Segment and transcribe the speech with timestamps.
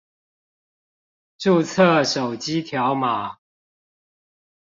[1.37, 3.35] 註冊手機條碼